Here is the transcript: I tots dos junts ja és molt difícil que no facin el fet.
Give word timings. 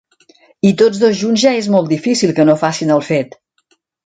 I 0.69 0.71
tots 0.81 1.01
dos 1.03 1.19
junts 1.19 1.43
ja 1.43 1.51
és 1.59 1.69
molt 1.75 1.93
difícil 1.93 2.35
que 2.41 2.47
no 2.51 2.57
facin 2.63 2.97
el 2.97 3.05
fet. 3.13 3.39